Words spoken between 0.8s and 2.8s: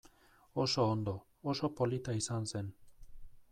ondo, oso polita izan zen.